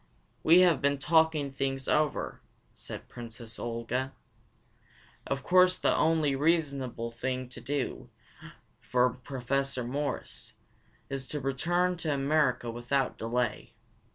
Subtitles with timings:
[0.41, 2.41] "We have been talking things over,"
[2.73, 4.13] said Princess Olga.
[5.27, 7.51] "Of course the only reasonable thing
[8.79, 10.53] for Professor Morris to
[11.09, 13.75] do is to return to America without delay.